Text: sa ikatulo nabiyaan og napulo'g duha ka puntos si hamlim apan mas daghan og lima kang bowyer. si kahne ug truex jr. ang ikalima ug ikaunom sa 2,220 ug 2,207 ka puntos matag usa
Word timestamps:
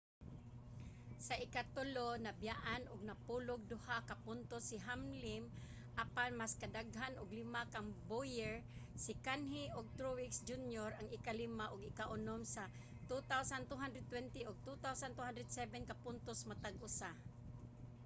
sa 1.27 1.35
ikatulo 1.45 2.07
nabiyaan 2.25 2.83
og 2.91 2.99
napulo'g 3.09 3.61
duha 3.71 3.97
ka 4.09 4.15
puntos 4.25 4.63
si 4.69 4.77
hamlim 4.87 5.43
apan 6.03 6.31
mas 6.41 6.53
daghan 6.77 7.13
og 7.21 7.29
lima 7.39 7.61
kang 7.73 7.87
bowyer. 8.09 8.55
si 9.03 9.13
kahne 9.25 9.63
ug 9.77 9.85
truex 9.97 10.31
jr. 10.49 10.89
ang 10.95 11.07
ikalima 11.17 11.65
ug 11.73 11.81
ikaunom 11.91 12.41
sa 12.55 12.63
2,220 13.09 14.49
ug 14.49 14.55
2,207 14.67 15.89
ka 15.89 15.95
puntos 16.03 16.39
matag 16.49 16.75
usa 16.87 17.11